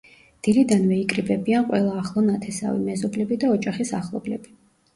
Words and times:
დილიდანვე 0.45 0.97
იკრიბებიან 1.01 1.67
ყველა 1.67 1.93
ახლო 2.05 2.25
ნათესავი, 2.31 2.83
მეზობლები 2.89 3.41
და 3.47 3.55
ოჯახის 3.59 3.95
ახლობლები. 4.03 4.59